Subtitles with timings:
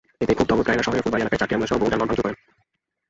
[0.23, 2.37] এতে ক্ষুব্ধ অবরোধকারীরা শহরের ফুলবাড়ী এলাকায় চারটি অ্যাম্বুলেন্সসহ বহু যানবাহন ভাঙচুর করেন।